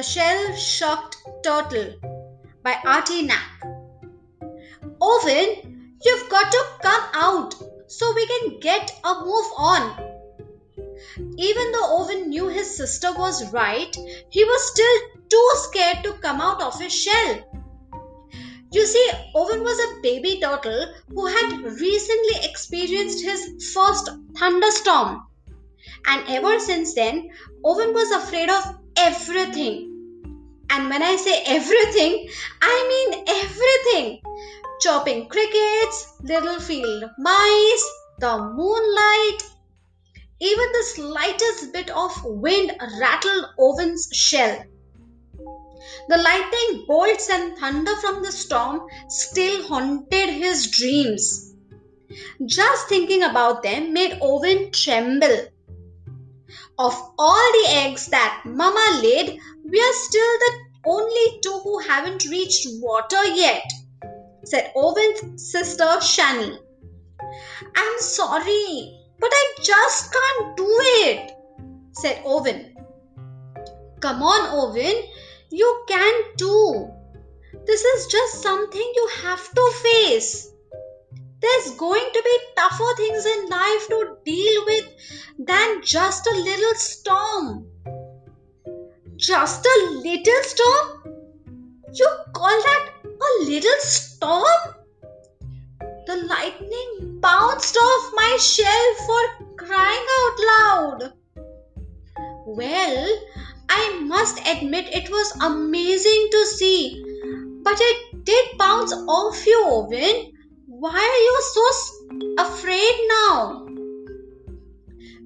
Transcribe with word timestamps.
The 0.00 0.06
Shell 0.06 0.56
Shocked 0.56 1.18
Turtle 1.44 1.92
by 2.62 2.74
Artie 2.86 3.20
Knapp. 3.20 3.64
Owen, 4.98 5.92
you've 6.02 6.30
got 6.30 6.50
to 6.50 6.64
come 6.80 7.02
out 7.12 7.54
so 7.86 8.14
we 8.14 8.26
can 8.26 8.60
get 8.60 8.98
a 9.04 9.20
move 9.22 9.44
on. 9.58 9.82
Even 11.36 11.72
though 11.72 11.98
Owen 11.98 12.30
knew 12.30 12.48
his 12.48 12.74
sister 12.74 13.12
was 13.12 13.52
right, 13.52 13.94
he 14.30 14.42
was 14.42 14.70
still 14.72 15.00
too 15.28 15.50
scared 15.56 16.02
to 16.04 16.14
come 16.22 16.40
out 16.40 16.62
of 16.62 16.80
his 16.80 16.94
shell. 16.94 17.34
You 18.72 18.86
see, 18.86 19.10
Owen 19.34 19.62
was 19.62 19.78
a 19.78 20.00
baby 20.00 20.40
turtle 20.40 20.94
who 21.10 21.26
had 21.26 21.62
recently 21.62 22.48
experienced 22.48 23.22
his 23.22 23.70
first 23.74 24.08
thunderstorm. 24.38 25.26
And 26.06 26.24
ever 26.26 26.58
since 26.58 26.94
then, 26.94 27.28
Owen 27.62 27.92
was 27.92 28.10
afraid 28.12 28.48
of 28.48 28.78
everything. 28.96 29.89
And 30.70 30.88
when 30.88 31.02
I 31.02 31.16
say 31.16 31.42
everything, 31.46 32.28
I 32.62 32.74
mean 32.90 33.24
everything. 33.28 34.20
Chopping 34.80 35.28
crickets, 35.28 36.14
little 36.22 36.60
field 36.60 37.04
mice, 37.18 37.84
the 38.18 38.38
moonlight, 38.38 39.42
even 40.40 40.72
the 40.72 40.84
slightest 40.94 41.72
bit 41.72 41.90
of 41.90 42.12
wind 42.24 42.72
rattled 43.00 43.46
Owen's 43.58 44.08
shell. 44.12 44.64
The 46.08 46.16
lightning 46.16 46.84
bolts 46.86 47.28
and 47.30 47.56
thunder 47.58 47.94
from 47.96 48.22
the 48.22 48.32
storm 48.32 48.82
still 49.08 49.62
haunted 49.64 50.30
his 50.30 50.70
dreams. 50.70 51.54
Just 52.46 52.88
thinking 52.88 53.22
about 53.22 53.62
them 53.62 53.92
made 53.92 54.18
Owen 54.20 54.70
tremble. 54.72 55.48
Of 56.78 56.94
all 57.18 57.52
the 57.52 57.66
eggs 57.68 58.06
that 58.06 58.42
Mama 58.46 59.00
laid, 59.02 59.38
we 59.70 59.80
are 59.80 59.92
still 59.92 60.38
the 60.38 60.52
only 60.86 61.40
two 61.42 61.60
who 61.62 61.78
haven't 61.78 62.24
reached 62.28 62.66
water 62.80 63.24
yet, 63.34 63.62
said 64.44 64.72
Owen's 64.74 65.50
sister 65.50 65.84
Shani. 66.00 66.58
I'm 67.76 67.98
sorry, 67.98 68.98
but 69.18 69.30
I 69.32 69.54
just 69.62 70.12
can't 70.12 70.56
do 70.56 70.66
it, 71.06 71.32
said 71.92 72.22
Owen. 72.24 72.74
Come 74.00 74.22
on, 74.22 74.48
Owen, 74.50 75.04
you 75.50 75.84
can 75.86 76.22
too. 76.36 76.90
This 77.66 77.84
is 77.84 78.06
just 78.06 78.42
something 78.42 78.92
you 78.94 79.08
have 79.22 79.50
to 79.54 79.72
face. 79.82 80.50
There's 81.40 81.70
going 81.76 82.08
to 82.12 82.22
be 82.22 82.38
tougher 82.56 82.94
things 82.96 83.24
in 83.24 83.48
life 83.48 83.88
to 83.88 84.16
deal 84.24 84.64
with 84.66 84.88
than 85.38 85.82
just 85.82 86.26
a 86.26 86.34
little 86.34 86.74
storm. 86.74 87.69
Just 89.20 89.66
a 89.66 89.90
little 90.02 90.42
storm? 90.44 91.02
You 91.92 92.08
call 92.32 92.48
that 92.48 92.88
a 93.04 93.44
little 93.44 93.80
storm? 93.80 94.74
The 96.06 96.16
lightning 96.26 97.20
bounced 97.20 97.76
off 97.76 98.12
my 98.14 98.38
shell 98.40 98.94
for 99.06 99.56
crying 99.58 100.06
out 100.20 100.38
loud. 100.52 101.12
Well, 102.46 103.18
I 103.68 104.00
must 104.00 104.40
admit 104.48 104.88
it 104.88 105.10
was 105.10 105.36
amazing 105.42 106.28
to 106.30 106.46
see. 106.46 107.04
But 107.62 107.76
it 107.78 108.24
did 108.24 108.56
bounce 108.56 108.94
off 108.94 109.46
you, 109.46 109.62
Owen. 109.66 110.32
Why 110.66 110.96
are 110.96 111.22
you 111.28 111.38
so 111.52 111.64
afraid 112.38 113.08
now? 113.28 113.66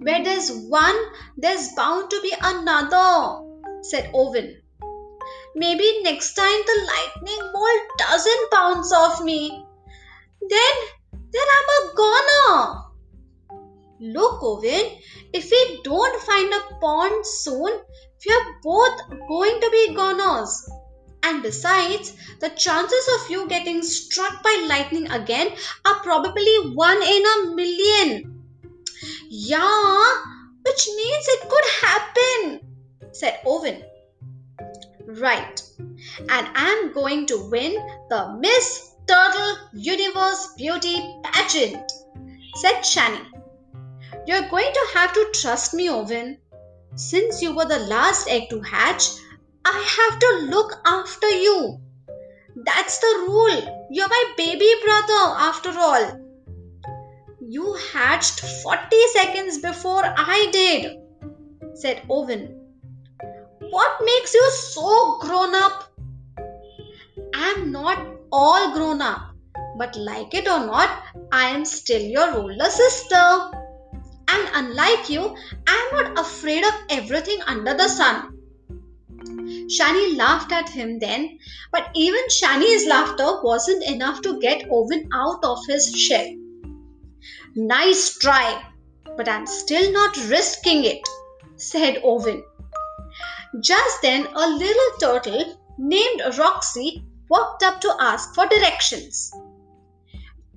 Where 0.00 0.24
there's 0.24 0.50
one, 0.50 0.96
there's 1.36 1.68
bound 1.76 2.10
to 2.10 2.20
be 2.22 2.34
another, 2.42 3.44
said 3.84 4.10
Owen. 4.14 4.60
Maybe 5.54 6.00
next 6.02 6.34
time 6.34 6.60
the 6.66 6.90
lightning 6.92 7.50
bolt 7.52 7.82
doesn't 7.98 8.50
bounce 8.50 8.92
off 8.92 9.22
me. 9.22 9.64
Then, 10.40 10.74
then 11.10 11.46
I'm 11.56 11.68
a 11.76 11.94
goner. 11.96 12.84
Look, 14.00 14.42
Owen, 14.42 14.98
if 15.32 15.50
we 15.50 15.80
don't 15.84 16.22
find 16.22 16.52
a 16.52 16.74
pond 16.80 17.24
soon, 17.24 17.72
we 18.26 18.34
are 18.34 18.60
both 18.62 19.00
going 19.28 19.60
to 19.60 19.70
be 19.70 19.94
goners. 19.94 20.68
And 21.22 21.42
besides, 21.42 22.14
the 22.40 22.50
chances 22.50 23.08
of 23.16 23.30
you 23.30 23.48
getting 23.48 23.82
struck 23.82 24.42
by 24.42 24.66
lightning 24.68 25.10
again 25.10 25.48
are 25.86 26.02
probably 26.02 26.72
one 26.74 27.02
in 27.02 27.22
a 27.24 27.54
million. 27.54 28.42
Yeah, 29.30 30.14
which 30.66 30.88
means 30.88 31.26
it 31.28 31.48
could 31.48 31.64
happen, 31.80 32.73
said 33.14 33.40
Owen. 33.46 33.82
Right, 35.06 35.62
and 36.18 36.48
I'm 36.54 36.92
going 36.92 37.26
to 37.26 37.48
win 37.50 37.74
the 38.10 38.36
Miss 38.40 38.90
Turtle 39.06 39.56
Universe 39.72 40.54
Beauty 40.56 40.96
Pageant, 41.22 41.90
said 42.56 42.80
Shani. 42.82 43.24
You're 44.26 44.48
going 44.48 44.72
to 44.72 44.86
have 44.94 45.12
to 45.12 45.30
trust 45.34 45.74
me, 45.74 45.88
Owen. 45.88 46.38
Since 46.96 47.42
you 47.42 47.54
were 47.54 47.66
the 47.66 47.80
last 47.80 48.28
egg 48.28 48.48
to 48.50 48.60
hatch, 48.60 49.04
I 49.64 49.78
have 49.98 50.18
to 50.18 50.46
look 50.50 50.72
after 50.86 51.28
you. 51.28 51.80
That's 52.56 52.98
the 52.98 53.24
rule. 53.28 53.86
You're 53.90 54.08
my 54.08 54.32
baby 54.36 54.72
brother, 54.84 55.34
after 55.38 55.70
all. 55.78 56.20
You 57.40 57.74
hatched 57.92 58.40
40 58.40 58.96
seconds 59.12 59.58
before 59.58 60.02
I 60.04 60.48
did, 60.50 60.98
said 61.76 62.02
Owen. 62.08 62.63
What 63.70 64.00
makes 64.04 64.34
you 64.34 64.50
so 64.50 65.18
grown 65.20 65.54
up? 65.54 65.84
I'm 67.34 67.72
not 67.72 68.06
all 68.32 68.72
grown 68.72 69.00
up, 69.00 69.34
but 69.76 69.96
like 69.96 70.34
it 70.34 70.48
or 70.48 70.66
not, 70.66 71.02
I 71.32 71.44
am 71.46 71.64
still 71.64 72.00
your 72.00 72.34
older 72.36 72.70
sister. 72.70 73.50
And 74.28 74.48
unlike 74.54 75.08
you, 75.08 75.36
I'm 75.66 75.92
not 75.92 76.18
afraid 76.18 76.64
of 76.64 76.74
everything 76.90 77.38
under 77.46 77.74
the 77.74 77.88
sun. 77.88 78.38
Shani 79.68 80.16
laughed 80.16 80.52
at 80.52 80.68
him 80.68 80.98
then, 80.98 81.38
but 81.72 81.88
even 81.94 82.22
Shani's 82.28 82.86
laughter 82.86 83.42
wasn't 83.42 83.84
enough 83.84 84.20
to 84.22 84.38
get 84.40 84.68
Owen 84.70 85.08
out 85.12 85.44
of 85.44 85.58
his 85.66 85.90
shell. 85.94 86.34
Nice 87.54 88.18
try, 88.18 88.62
but 89.16 89.28
I'm 89.28 89.46
still 89.46 89.92
not 89.92 90.16
risking 90.28 90.84
it, 90.84 91.08
said 91.56 92.00
Owen. 92.04 92.42
Just 93.60 94.02
then, 94.02 94.26
a 94.34 94.48
little 94.48 94.98
turtle 94.98 95.60
named 95.78 96.22
Roxy 96.38 97.04
walked 97.28 97.62
up 97.62 97.80
to 97.82 97.96
ask 98.00 98.34
for 98.34 98.46
directions. 98.46 99.32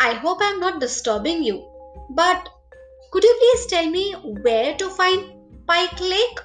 I 0.00 0.14
hope 0.14 0.38
I'm 0.40 0.60
not 0.60 0.80
disturbing 0.80 1.42
you, 1.42 1.68
but 2.10 2.48
could 3.10 3.22
you 3.22 3.36
please 3.38 3.66
tell 3.66 3.90
me 3.90 4.12
where 4.12 4.76
to 4.76 4.90
find 4.90 5.32
Pike 5.66 6.00
Lake? 6.00 6.38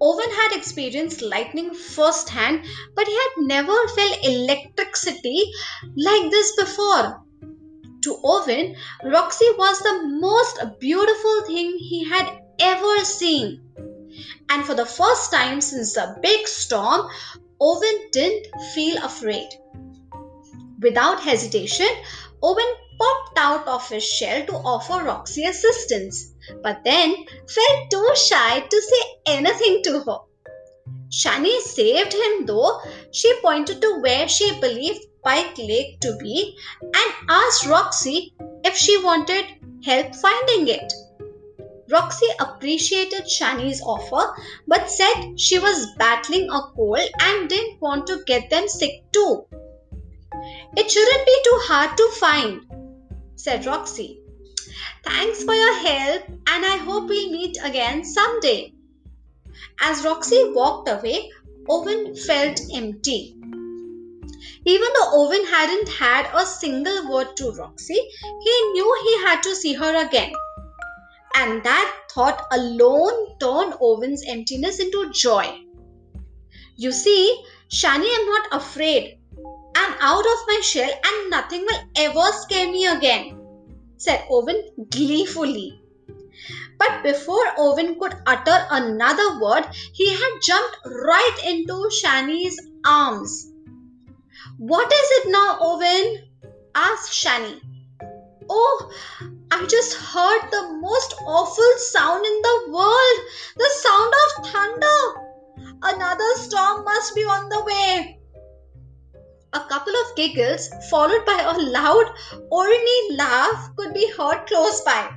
Owen 0.00 0.30
had 0.30 0.56
experienced 0.56 1.22
lightning 1.22 1.74
firsthand, 1.74 2.64
but 2.94 3.06
he 3.06 3.14
had 3.14 3.30
never 3.38 3.88
felt 3.88 4.24
electricity 4.24 5.44
like 5.96 6.30
this 6.30 6.56
before. 6.56 7.22
To 8.02 8.20
Owen, 8.24 8.76
Roxy 9.04 9.46
was 9.58 9.78
the 9.80 10.06
most 10.06 10.80
beautiful 10.80 11.42
thing 11.46 11.76
he 11.78 12.08
had 12.08 12.40
ever 12.58 13.04
seen. 13.04 13.69
And 14.48 14.64
for 14.64 14.74
the 14.74 14.86
first 14.86 15.30
time 15.30 15.60
since 15.60 15.94
the 15.94 16.16
big 16.22 16.46
storm, 16.46 17.08
Owen 17.60 18.08
didn't 18.12 18.46
feel 18.74 19.02
afraid. 19.04 19.48
Without 20.80 21.20
hesitation, 21.20 21.88
Owen 22.42 22.72
popped 22.98 23.38
out 23.38 23.68
of 23.68 23.88
his 23.88 24.04
shell 24.04 24.44
to 24.46 24.54
offer 24.54 25.04
Roxy 25.04 25.44
assistance, 25.44 26.32
but 26.62 26.82
then 26.84 27.14
felt 27.48 27.90
too 27.90 28.08
shy 28.16 28.60
to 28.60 28.82
say 28.82 29.02
anything 29.26 29.82
to 29.84 30.00
her. 30.00 30.18
Shani 31.10 31.60
saved 31.60 32.12
him 32.12 32.46
though. 32.46 32.80
She 33.10 33.34
pointed 33.42 33.80
to 33.82 34.00
where 34.00 34.28
she 34.28 34.58
believed 34.60 35.04
Pike 35.24 35.58
Lake 35.58 36.00
to 36.00 36.16
be 36.18 36.56
and 36.82 37.12
asked 37.28 37.66
Roxy 37.66 38.32
if 38.64 38.76
she 38.76 38.96
wanted 39.02 39.44
help 39.84 40.14
finding 40.14 40.68
it. 40.68 40.92
Roxy 41.90 42.26
appreciated 42.38 43.24
Shani's 43.24 43.82
offer 43.82 44.34
but 44.68 44.90
said 44.90 45.38
she 45.38 45.58
was 45.58 45.88
battling 45.98 46.48
a 46.50 46.60
cold 46.74 47.00
and 47.20 47.48
didn't 47.48 47.80
want 47.80 48.06
to 48.06 48.22
get 48.26 48.48
them 48.50 48.68
sick 48.68 49.10
too. 49.12 49.44
It 50.76 50.90
shouldn't 50.90 51.26
be 51.26 51.40
too 51.44 51.58
hard 51.62 51.96
to 51.96 52.10
find, 52.20 52.60
said 53.36 53.66
Roxy. 53.66 54.20
Thanks 55.04 55.42
for 55.42 55.54
your 55.54 55.74
help, 55.74 56.22
and 56.28 56.64
I 56.64 56.76
hope 56.76 57.08
we'll 57.08 57.32
meet 57.32 57.58
again 57.62 58.04
someday. 58.04 58.72
As 59.80 60.04
Roxy 60.04 60.52
walked 60.52 60.88
away, 60.88 61.30
Owen 61.68 62.14
felt 62.14 62.60
empty. 62.72 63.36
Even 64.64 64.88
though 64.94 65.10
Owen 65.12 65.44
hadn't 65.46 65.88
had 65.88 66.28
a 66.34 66.46
single 66.46 67.10
word 67.10 67.36
to 67.36 67.50
Roxy, 67.52 67.94
he 67.94 68.62
knew 68.72 69.00
he 69.02 69.24
had 69.24 69.42
to 69.42 69.56
see 69.56 69.72
her 69.72 70.06
again. 70.06 70.32
And 71.34 71.62
that 71.62 71.96
thought 72.10 72.46
alone 72.50 73.38
turned 73.38 73.74
Owen's 73.80 74.24
emptiness 74.26 74.80
into 74.80 75.10
joy. 75.12 75.64
You 76.76 76.92
see, 76.92 77.44
Shani, 77.70 78.08
I'm 78.12 78.26
not 78.26 78.48
afraid. 78.52 79.18
I'm 79.76 79.94
out 80.00 80.24
of 80.26 80.46
my 80.48 80.60
shell 80.62 80.90
and 80.90 81.30
nothing 81.30 81.62
will 81.62 81.80
ever 81.96 82.32
scare 82.32 82.70
me 82.70 82.86
again, 82.86 83.38
said 83.96 84.24
Owen 84.28 84.86
gleefully. 84.90 85.80
But 86.78 87.02
before 87.02 87.44
Owen 87.58 87.98
could 88.00 88.14
utter 88.26 88.66
another 88.70 89.40
word, 89.40 89.66
he 89.92 90.08
had 90.08 90.40
jumped 90.42 90.78
right 90.86 91.38
into 91.46 91.90
Shani's 92.02 92.58
arms. 92.84 93.52
What 94.56 94.92
is 94.92 95.08
it 95.18 95.30
now, 95.30 95.58
Owen? 95.60 96.28
asked 96.74 97.12
Shani. 97.12 97.60
Oh, 98.48 98.90
I 99.60 99.66
just 99.66 99.92
heard 99.92 100.50
the 100.50 100.72
most 100.80 101.14
awful 101.26 101.72
sound 101.76 102.24
in 102.24 102.40
the 102.40 102.72
world 102.72 103.18
the 103.58 103.68
sound 103.82 104.14
of 104.24 104.46
thunder. 104.46 105.76
Another 105.82 106.34
storm 106.36 106.82
must 106.82 107.14
be 107.14 107.24
on 107.24 107.50
the 107.50 107.62
way. 107.64 108.18
A 109.52 109.60
couple 109.60 109.92
of 109.92 110.16
giggles, 110.16 110.70
followed 110.88 111.26
by 111.26 111.42
a 111.42 111.58
loud, 111.58 112.06
orny 112.50 113.18
laugh, 113.18 113.76
could 113.76 113.92
be 113.92 114.10
heard 114.16 114.46
close 114.46 114.80
by. 114.80 115.10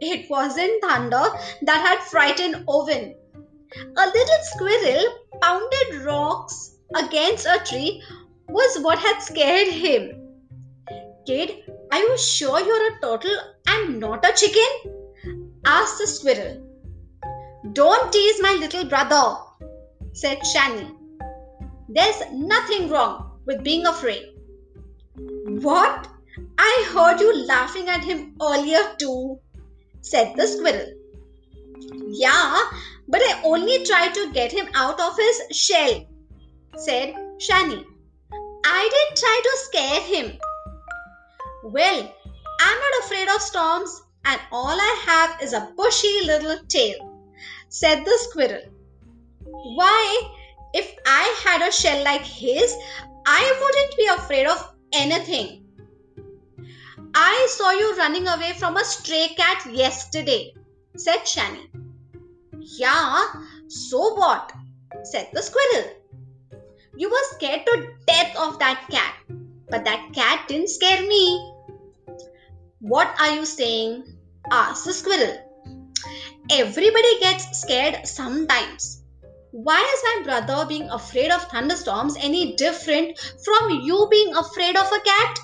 It 0.00 0.28
wasn't 0.28 0.82
thunder 0.82 1.24
that 1.62 1.86
had 1.86 2.00
frightened 2.10 2.64
Owen. 2.66 3.14
A 3.96 4.06
little 4.06 4.42
squirrel 4.42 5.04
pounded 5.40 6.02
rocks 6.04 6.72
against 6.96 7.46
a 7.46 7.62
tree 7.64 8.02
was 8.48 8.82
what 8.82 8.98
had 8.98 9.20
scared 9.20 9.68
him. 9.68 10.26
Kid, 11.24 11.62
are 11.92 11.98
you 11.98 12.18
sure 12.18 12.60
you're 12.60 12.96
a 12.96 13.00
turtle 13.00 13.38
and 13.68 14.00
not 14.00 14.24
a 14.24 14.32
chicken? 14.32 14.92
asked 15.64 15.98
the 15.98 16.06
squirrel. 16.06 16.62
Don't 17.72 18.12
tease 18.12 18.40
my 18.40 18.54
little 18.54 18.84
brother, 18.84 19.36
said 20.12 20.38
Shani. 20.40 20.94
There's 21.88 22.22
nothing 22.32 22.88
wrong 22.88 23.40
with 23.46 23.64
being 23.64 23.86
afraid. 23.86 24.34
What? 25.16 26.08
I 26.58 26.90
heard 26.92 27.20
you 27.20 27.46
laughing 27.46 27.88
at 27.88 28.04
him 28.04 28.36
earlier 28.40 28.94
too, 28.98 29.38
said 30.00 30.34
the 30.36 30.46
squirrel. 30.46 30.92
Yeah, 32.08 32.58
but 33.08 33.20
I 33.20 33.40
only 33.44 33.84
tried 33.84 34.14
to 34.14 34.32
get 34.32 34.52
him 34.52 34.68
out 34.74 35.00
of 35.00 35.16
his 35.16 35.56
shell, 35.56 36.06
said 36.76 37.14
Shani. 37.38 37.84
I 38.64 38.88
didn't 38.94 39.18
try 39.18 39.40
to 39.44 39.58
scare 39.64 40.00
him. 40.02 40.38
Well, 41.72 42.14
I'm 42.60 42.78
not 42.78 43.04
afraid 43.04 43.28
of 43.28 43.42
storms, 43.42 44.02
and 44.24 44.40
all 44.52 44.78
I 44.80 45.02
have 45.04 45.42
is 45.42 45.52
a 45.52 45.72
bushy 45.76 46.20
little 46.24 46.58
tail, 46.68 47.12
said 47.68 48.04
the 48.04 48.18
squirrel. 48.28 48.62
Why, 49.42 50.22
if 50.74 50.94
I 51.04 51.40
had 51.42 51.68
a 51.68 51.72
shell 51.72 52.04
like 52.04 52.22
his, 52.22 52.72
I 53.26 53.42
wouldn't 53.60 53.96
be 53.96 54.06
afraid 54.06 54.46
of 54.46 54.74
anything. 54.92 55.66
I 57.12 57.48
saw 57.50 57.72
you 57.72 57.96
running 57.96 58.28
away 58.28 58.52
from 58.52 58.76
a 58.76 58.84
stray 58.84 59.34
cat 59.36 59.66
yesterday, 59.68 60.54
said 60.96 61.22
Shani. 61.24 61.66
Yeah, 62.60 63.24
so 63.66 64.14
what? 64.14 64.52
said 65.02 65.30
the 65.32 65.42
squirrel. 65.42 65.90
You 66.96 67.10
were 67.10 67.34
scared 67.34 67.66
to 67.66 67.88
death 68.06 68.36
of 68.36 68.60
that 68.60 68.86
cat, 68.88 69.16
but 69.68 69.84
that 69.84 70.12
cat 70.14 70.46
didn't 70.46 70.70
scare 70.70 71.02
me. 71.02 71.54
What 72.80 73.08
are 73.18 73.34
you 73.34 73.46
saying? 73.46 74.04
Ah, 74.50 74.70
asked 74.70 74.84
the 74.84 74.92
squirrel. 74.92 75.38
Everybody 76.50 77.20
gets 77.20 77.60
scared 77.60 78.06
sometimes. 78.06 79.02
Why 79.50 79.80
is 79.80 80.02
my 80.04 80.22
brother 80.24 80.66
being 80.68 80.90
afraid 80.90 81.30
of 81.30 81.44
thunderstorms 81.44 82.16
any 82.20 82.54
different 82.56 83.18
from 83.42 83.80
you 83.80 84.06
being 84.10 84.36
afraid 84.36 84.76
of 84.76 84.92
a 84.92 85.00
cat? 85.00 85.38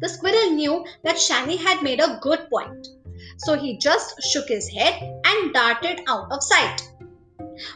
The 0.00 0.08
squirrel 0.08 0.52
knew 0.52 0.86
that 1.02 1.16
Shani 1.16 1.58
had 1.58 1.82
made 1.82 2.00
a 2.00 2.18
good 2.22 2.48
point, 2.48 2.86
so 3.36 3.54
he 3.54 3.76
just 3.76 4.22
shook 4.22 4.48
his 4.48 4.66
head 4.68 5.02
and 5.26 5.52
darted 5.52 6.00
out 6.08 6.32
of 6.32 6.42
sight. 6.42 6.80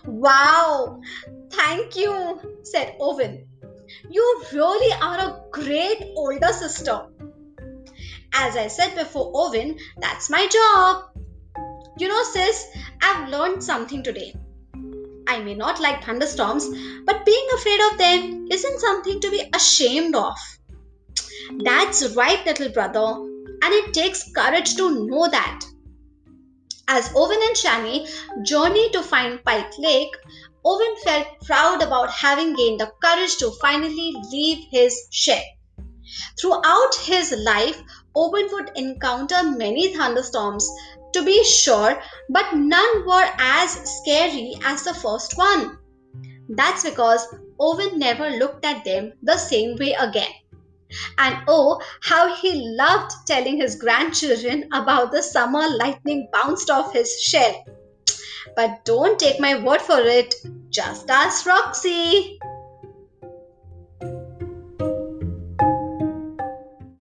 Wow, 0.06 1.02
thank 1.50 1.94
you, 1.94 2.40
said 2.62 2.96
Owen. 2.98 3.46
You 4.08 4.42
really 4.52 4.92
are 4.94 5.18
a 5.18 5.42
great 5.52 6.12
older 6.16 6.52
sister. 6.54 7.06
As 8.32 8.56
I 8.56 8.68
said 8.68 8.94
before, 8.94 9.30
Owen, 9.34 9.78
that's 9.98 10.30
my 10.30 10.46
job. 10.46 11.04
You 11.98 12.08
know, 12.08 12.22
sis, 12.22 12.66
I've 13.02 13.28
learned 13.28 13.62
something 13.62 14.02
today. 14.02 14.34
I 15.26 15.40
may 15.40 15.54
not 15.54 15.80
like 15.80 16.04
thunderstorms, 16.04 16.68
but 17.04 17.26
being 17.26 17.48
afraid 17.54 17.80
of 17.92 17.98
them 17.98 18.48
isn't 18.50 18.80
something 18.80 19.20
to 19.20 19.30
be 19.30 19.50
ashamed 19.54 20.14
of. 20.14 20.36
That's 21.64 22.14
right, 22.14 22.44
little 22.46 22.70
brother, 22.70 23.14
and 23.62 23.74
it 23.74 23.92
takes 23.92 24.32
courage 24.32 24.76
to 24.76 25.06
know 25.06 25.28
that. 25.28 25.64
As 26.88 27.10
Owen 27.14 27.38
and 27.42 27.56
Shani 27.56 28.08
journeyed 28.44 28.92
to 28.94 29.02
find 29.02 29.44
Pike 29.44 29.76
Lake, 29.78 30.14
Owen 30.64 30.96
felt 31.04 31.26
proud 31.44 31.82
about 31.82 32.10
having 32.10 32.54
gained 32.54 32.80
the 32.80 32.92
courage 33.02 33.36
to 33.38 33.50
finally 33.60 34.14
leave 34.30 34.66
his 34.70 35.08
shed. 35.10 35.44
Throughout 36.40 36.94
his 37.02 37.32
life, 37.32 37.78
Owen 38.14 38.48
would 38.52 38.70
encounter 38.76 39.42
many 39.42 39.94
thunderstorms, 39.94 40.68
to 41.12 41.24
be 41.24 41.42
sure, 41.44 42.00
but 42.28 42.54
none 42.54 43.06
were 43.06 43.30
as 43.38 43.70
scary 43.98 44.54
as 44.64 44.84
the 44.84 44.94
first 44.94 45.36
one. 45.36 45.78
That's 46.48 46.84
because 46.84 47.26
Owen 47.60 47.98
never 47.98 48.30
looked 48.30 48.64
at 48.64 48.84
them 48.84 49.12
the 49.22 49.36
same 49.36 49.76
way 49.76 49.92
again. 49.92 50.32
And 51.18 51.36
oh, 51.48 51.80
how 52.02 52.34
he 52.34 52.74
loved 52.76 53.12
telling 53.26 53.58
his 53.58 53.76
grandchildren 53.76 54.68
about 54.72 55.12
the 55.12 55.22
summer 55.22 55.68
lightning 55.76 56.28
bounced 56.32 56.70
off 56.70 56.92
his 56.92 57.20
shell. 57.20 57.64
But 58.56 58.84
don't 58.84 59.18
take 59.18 59.38
my 59.38 59.62
word 59.62 59.82
for 59.82 60.00
it, 60.00 60.34
just 60.70 61.10
ask 61.10 61.46
Roxy. 61.46 62.38